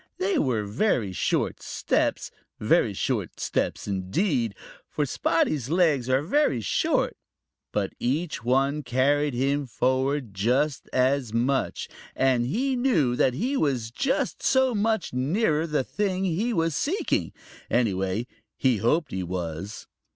They 0.17 0.39
were 0.39 0.63
very 0.63 1.11
short 1.11 1.61
steps, 1.61 2.31
very 2.59 2.91
short 2.91 3.39
steps 3.39 3.87
indeed, 3.87 4.55
for 4.89 5.05
Spotty's 5.05 5.69
legs 5.69 6.09
are 6.09 6.23
very 6.23 6.59
short. 6.59 7.15
But 7.71 7.93
each 7.99 8.43
one 8.43 8.81
carried 8.81 9.35
him 9.35 9.67
forward 9.67 10.33
just 10.33 10.89
so 10.91 11.19
much, 11.37 11.87
and 12.15 12.47
he 12.47 12.75
knew 12.75 13.15
that 13.15 13.35
he 13.35 13.55
was 13.55 13.91
just 13.91 14.41
so 14.41 14.73
much 14.73 15.13
nearer 15.13 15.67
the 15.67 15.83
thing 15.83 16.23
he 16.25 16.51
was 16.51 16.75
seeking. 16.75 17.31
Anyway, 17.69 18.25
he 18.57 18.77
hoped 18.77 19.11
he 19.11 19.21
was. 19.21 19.85